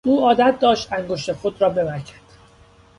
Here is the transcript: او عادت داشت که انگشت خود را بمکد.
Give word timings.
او 0.05 0.25
عادت 0.25 0.59
داشت 0.59 0.89
که 0.89 0.95
انگشت 0.95 1.33
خود 1.33 1.61
را 1.61 1.69
بمکد. 1.69 2.19